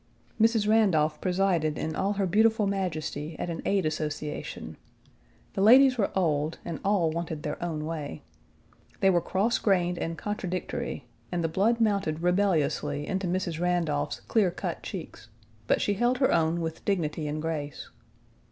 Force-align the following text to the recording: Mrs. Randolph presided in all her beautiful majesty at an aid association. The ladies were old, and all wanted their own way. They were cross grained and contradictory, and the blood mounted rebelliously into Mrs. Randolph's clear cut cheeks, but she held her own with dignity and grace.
Mrs. 0.41 0.67
Randolph 0.67 1.21
presided 1.21 1.77
in 1.77 1.95
all 1.95 2.13
her 2.13 2.25
beautiful 2.25 2.65
majesty 2.65 3.35
at 3.37 3.51
an 3.51 3.61
aid 3.67 3.85
association. 3.85 4.75
The 5.53 5.61
ladies 5.61 5.95
were 5.99 6.09
old, 6.15 6.57
and 6.65 6.79
all 6.83 7.11
wanted 7.11 7.43
their 7.43 7.63
own 7.63 7.85
way. 7.85 8.23
They 8.99 9.11
were 9.11 9.21
cross 9.21 9.59
grained 9.59 9.99
and 9.99 10.17
contradictory, 10.17 11.05
and 11.31 11.43
the 11.43 11.47
blood 11.47 11.79
mounted 11.79 12.21
rebelliously 12.23 13.05
into 13.05 13.27
Mrs. 13.27 13.61
Randolph's 13.61 14.21
clear 14.21 14.49
cut 14.49 14.81
cheeks, 14.81 15.29
but 15.67 15.81
she 15.81 15.93
held 15.93 16.17
her 16.17 16.33
own 16.33 16.61
with 16.61 16.83
dignity 16.83 17.27
and 17.27 17.39
grace. 17.39 17.87